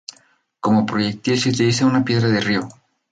[0.61, 2.67] Como proyectil se utiliza una piedra de río.